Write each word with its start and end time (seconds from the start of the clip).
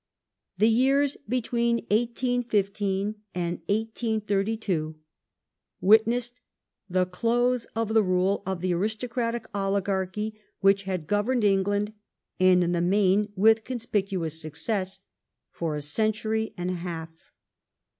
The 0.57 0.67
years 0.67 1.15
between 1.29 1.75
1815 1.91 3.21
and 3.35 3.57
Growth 3.59 3.69
of 3.69 3.75
1832 3.75 4.95
witnessed 5.79 6.41
the 6.89 7.05
close 7.05 7.65
of 7.75 7.93
the 7.93 8.01
rule 8.01 8.41
of 8.43 8.61
the 8.61 8.73
aristocratic 8.73 9.45
oligarchy 9.53 10.31
racy 10.33 10.37
°^ 10.37 10.41
which 10.61 10.83
had 10.85 11.05
governed 11.05 11.43
England, 11.43 11.93
and 12.39 12.63
in 12.63 12.71
the 12.71 12.81
main 12.81 13.31
with 13.35 13.63
conspicuous 13.63 14.41
success, 14.41 15.01
for 15.51 15.75
a 15.75 15.81
century 15.81 16.55
and 16.57 16.71
a 16.71 16.81
half. 16.81 17.31